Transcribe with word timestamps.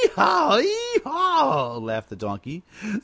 laughed 0.17 2.09
the 2.09 2.15
Donkey. 2.15 2.61